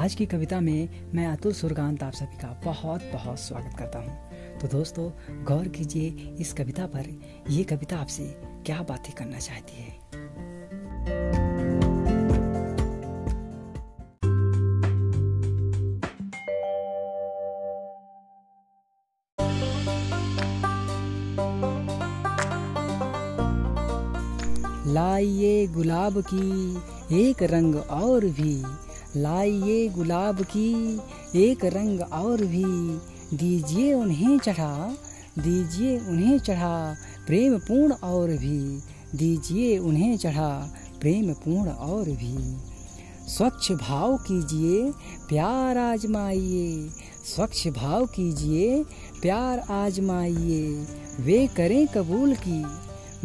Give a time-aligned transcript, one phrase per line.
[0.00, 4.58] आज की कविता में मैं अतुल सुरकांत आप सभी का बहुत बहुत स्वागत करता हूँ।
[4.58, 7.20] तो दोस्तों, गौर कीजिए इस कविता पर
[7.50, 8.36] ये कविता आपसे
[8.66, 10.00] क्या बातें करना चाहती है?
[24.94, 28.64] लाइए गुलाब की एक रंग और भी
[29.16, 31.00] लाइए गुलाब की,
[31.36, 32.64] एक रंग और भी।
[33.36, 34.94] दीजिए उन्हें चढ़ा,
[35.38, 36.96] दीजिए उन्हें चढ़ा
[37.26, 38.80] प्रेम पूर्ण और भी।
[39.14, 42.56] दीजिए उन्हें चढ़ा प्रेम पूर्ण और भी।
[43.28, 44.92] स्वच्छ भाव कीजिए,
[45.28, 46.88] प्यार आजमाइए।
[47.24, 48.84] स्वच्छ भाव कीजिए,
[49.22, 50.86] प्यार आजमाइए।
[51.20, 52.64] वे करें कबूल की,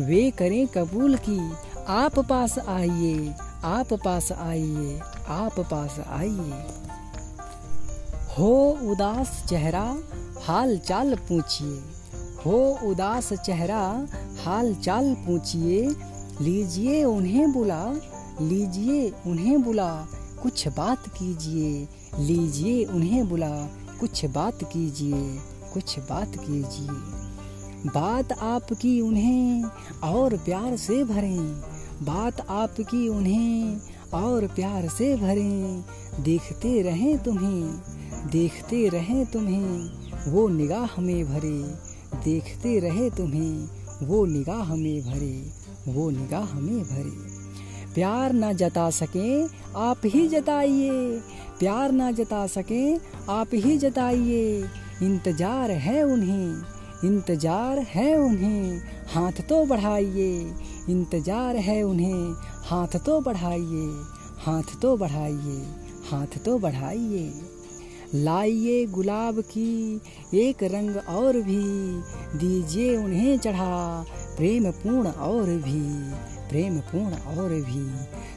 [0.03, 1.51] वे करें कबूल की।
[1.87, 3.33] आप पास आइए,
[3.63, 6.67] आप पास आइए। आप पास आइए।
[8.37, 9.97] हो उदास चेहरा,
[10.45, 11.81] हाल चाल पूछिए।
[12.45, 14.07] हो उदास चेहरा,
[14.45, 15.95] हाल चाल पूछिए।
[16.41, 17.93] लीजिए उन्हें बुला,
[18.41, 20.07] लीजिए उन्हें बुला,
[20.43, 21.87] कुछ बात कीजिए।
[22.19, 25.39] लीजिए उन्हें बुला, कुछ बात कीजिए,
[25.73, 27.25] कुछ बात कीजिए।
[27.85, 29.63] बात आपकी उन्हें
[30.03, 31.61] और प्यार से भरें।
[32.03, 33.81] बात आपकी उन्हें
[34.15, 35.83] और प्यार से भरें।
[36.23, 37.81] देखते रहें तुम्हें,
[38.31, 39.89] देखते रहें तुम्हें,
[40.31, 41.59] वो निगाह में भरे।
[42.23, 43.69] देखते रहे तुम्हें,
[44.07, 45.43] वो निगाह में भरे,
[45.87, 47.35] वो निगाह में भरे।
[47.93, 49.43] प्यार ना जता सके,
[49.75, 51.19] आप ही जताइए।
[51.59, 52.95] प्यार ना जता सके,
[53.29, 54.65] आप ही जताइए।
[55.03, 60.53] इंतज़ार है उन्हें इंतज़ार है उन्हें, हाथ तो बढ़ाइए।
[60.89, 62.33] इंतज़ार है उन्हें,
[62.65, 63.87] हाथ तो बढ़ाइए।
[64.39, 65.65] हाथ तो बढ़ाइए,
[66.11, 67.31] हाथ तो बढ़ाइए।
[68.15, 70.01] लाइए गुलाब की
[70.33, 71.63] एक रंग और भी,
[72.37, 74.05] दीजिए उन्हें चढ़ा
[74.37, 75.81] प्रेम पूर्ण और भी
[76.49, 77.85] प्रेम पूर्ण और भी।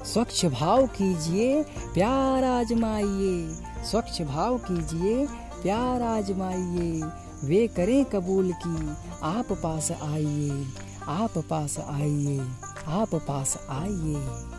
[0.05, 1.63] स्वच्छ भाव कीजिए,
[1.95, 3.49] प्यार आजमाइए।
[3.91, 5.27] स्वच्छ भाव कीजिए,
[5.63, 7.01] प्यार आजमाइए।
[7.45, 8.89] वे करें कबूल की
[9.23, 10.67] आप पास आइए
[11.09, 12.41] आप पास आइए
[12.87, 14.58] आप पास आइए।